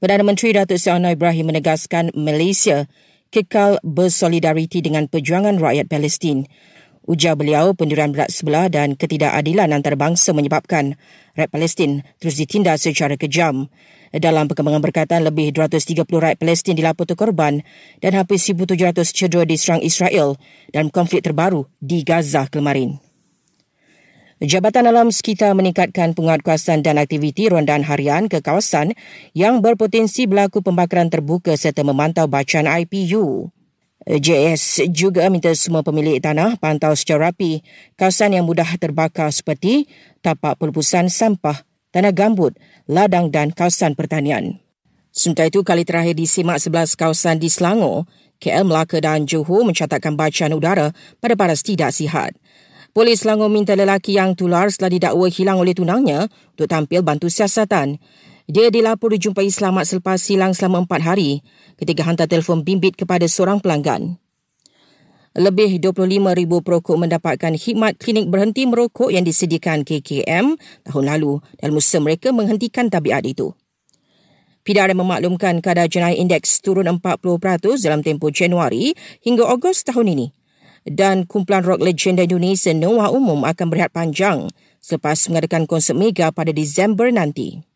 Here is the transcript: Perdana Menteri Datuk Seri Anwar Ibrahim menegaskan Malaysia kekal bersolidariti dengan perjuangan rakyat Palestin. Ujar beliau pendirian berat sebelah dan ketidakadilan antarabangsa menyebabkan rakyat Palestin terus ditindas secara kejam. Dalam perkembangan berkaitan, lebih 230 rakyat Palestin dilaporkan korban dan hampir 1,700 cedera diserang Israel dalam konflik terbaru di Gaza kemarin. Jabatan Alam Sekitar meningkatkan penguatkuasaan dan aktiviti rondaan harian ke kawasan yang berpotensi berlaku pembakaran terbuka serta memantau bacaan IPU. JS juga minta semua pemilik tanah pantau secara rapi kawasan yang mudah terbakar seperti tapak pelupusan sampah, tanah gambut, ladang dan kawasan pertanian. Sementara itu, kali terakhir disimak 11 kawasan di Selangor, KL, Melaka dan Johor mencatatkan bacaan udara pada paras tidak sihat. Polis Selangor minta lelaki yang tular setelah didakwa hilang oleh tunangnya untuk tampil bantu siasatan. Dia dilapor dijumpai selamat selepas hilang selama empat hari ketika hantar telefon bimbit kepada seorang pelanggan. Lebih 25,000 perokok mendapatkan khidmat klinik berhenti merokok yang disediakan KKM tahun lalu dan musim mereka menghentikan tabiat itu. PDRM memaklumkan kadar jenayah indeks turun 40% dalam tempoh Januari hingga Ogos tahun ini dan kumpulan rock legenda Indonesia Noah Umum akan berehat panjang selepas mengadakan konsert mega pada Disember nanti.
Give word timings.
Perdana 0.00 0.24
Menteri 0.24 0.56
Datuk 0.56 0.80
Seri 0.80 0.96
Anwar 0.96 1.12
Ibrahim 1.12 1.52
menegaskan 1.52 2.16
Malaysia 2.16 2.88
kekal 3.28 3.76
bersolidariti 3.84 4.80
dengan 4.80 5.04
perjuangan 5.04 5.60
rakyat 5.60 5.92
Palestin. 5.92 6.48
Ujar 7.04 7.36
beliau 7.36 7.76
pendirian 7.76 8.08
berat 8.08 8.32
sebelah 8.32 8.72
dan 8.72 8.96
ketidakadilan 8.96 9.68
antarabangsa 9.68 10.32
menyebabkan 10.32 10.96
rakyat 11.36 11.52
Palestin 11.52 12.00
terus 12.16 12.40
ditindas 12.40 12.80
secara 12.80 13.20
kejam. 13.20 13.68
Dalam 14.08 14.48
perkembangan 14.48 14.80
berkaitan, 14.80 15.20
lebih 15.20 15.52
230 15.52 16.08
rakyat 16.08 16.38
Palestin 16.40 16.80
dilaporkan 16.80 17.20
korban 17.20 17.54
dan 18.00 18.16
hampir 18.16 18.40
1,700 18.40 19.04
cedera 19.04 19.44
diserang 19.44 19.84
Israel 19.84 20.40
dalam 20.72 20.88
konflik 20.88 21.28
terbaru 21.28 21.68
di 21.76 22.00
Gaza 22.08 22.48
kemarin. 22.48 23.09
Jabatan 24.40 24.88
Alam 24.88 25.12
Sekitar 25.12 25.52
meningkatkan 25.52 26.16
penguatkuasaan 26.16 26.80
dan 26.80 26.96
aktiviti 26.96 27.52
rondaan 27.52 27.84
harian 27.84 28.24
ke 28.24 28.40
kawasan 28.40 28.96
yang 29.36 29.60
berpotensi 29.60 30.24
berlaku 30.24 30.64
pembakaran 30.64 31.12
terbuka 31.12 31.52
serta 31.60 31.84
memantau 31.84 32.24
bacaan 32.24 32.64
IPU. 32.64 33.52
JS 34.08 34.88
juga 34.88 35.28
minta 35.28 35.52
semua 35.52 35.84
pemilik 35.84 36.16
tanah 36.24 36.56
pantau 36.56 36.96
secara 36.96 37.28
rapi 37.28 37.60
kawasan 38.00 38.32
yang 38.32 38.48
mudah 38.48 38.80
terbakar 38.80 39.28
seperti 39.28 39.92
tapak 40.24 40.56
pelupusan 40.56 41.12
sampah, 41.12 41.60
tanah 41.92 42.16
gambut, 42.16 42.56
ladang 42.88 43.28
dan 43.28 43.52
kawasan 43.52 43.92
pertanian. 43.92 44.56
Sementara 45.12 45.52
itu, 45.52 45.60
kali 45.60 45.84
terakhir 45.84 46.16
disimak 46.16 46.56
11 46.56 46.96
kawasan 46.96 47.36
di 47.36 47.52
Selangor, 47.52 48.08
KL, 48.40 48.64
Melaka 48.64 49.04
dan 49.04 49.28
Johor 49.28 49.68
mencatatkan 49.68 50.16
bacaan 50.16 50.56
udara 50.56 50.96
pada 51.20 51.36
paras 51.36 51.60
tidak 51.60 51.92
sihat. 51.92 52.32
Polis 52.90 53.22
Selangor 53.22 53.46
minta 53.54 53.78
lelaki 53.78 54.18
yang 54.18 54.34
tular 54.34 54.66
setelah 54.66 54.90
didakwa 54.90 55.30
hilang 55.30 55.62
oleh 55.62 55.78
tunangnya 55.78 56.26
untuk 56.58 56.66
tampil 56.66 57.06
bantu 57.06 57.30
siasatan. 57.30 58.02
Dia 58.50 58.66
dilapor 58.66 59.14
dijumpai 59.14 59.46
selamat 59.46 59.86
selepas 59.86 60.18
hilang 60.26 60.58
selama 60.58 60.82
empat 60.82 61.06
hari 61.06 61.38
ketika 61.78 62.02
hantar 62.02 62.26
telefon 62.26 62.66
bimbit 62.66 62.98
kepada 62.98 63.30
seorang 63.30 63.62
pelanggan. 63.62 64.18
Lebih 65.38 65.78
25,000 65.78 66.66
perokok 66.66 66.96
mendapatkan 66.98 67.54
khidmat 67.54 67.94
klinik 68.02 68.26
berhenti 68.26 68.66
merokok 68.66 69.14
yang 69.14 69.22
disediakan 69.22 69.86
KKM 69.86 70.58
tahun 70.90 71.04
lalu 71.06 71.38
dan 71.62 71.70
musim 71.70 72.02
mereka 72.02 72.34
menghentikan 72.34 72.90
tabiat 72.90 73.22
itu. 73.22 73.54
PDRM 74.66 74.98
memaklumkan 74.98 75.62
kadar 75.62 75.86
jenayah 75.86 76.18
indeks 76.18 76.58
turun 76.58 76.90
40% 76.90 76.98
dalam 77.86 78.02
tempoh 78.02 78.34
Januari 78.34 78.98
hingga 79.22 79.46
Ogos 79.46 79.86
tahun 79.86 80.10
ini 80.18 80.39
dan 80.88 81.28
kumpulan 81.28 81.64
rock 81.64 81.80
legenda 81.84 82.24
Indonesia 82.24 82.72
Noah 82.72 83.12
Umum 83.12 83.44
akan 83.44 83.66
berehat 83.68 83.92
panjang 83.92 84.48
selepas 84.80 85.28
mengadakan 85.28 85.68
konsert 85.68 85.96
mega 85.96 86.32
pada 86.32 86.50
Disember 86.50 87.12
nanti. 87.12 87.69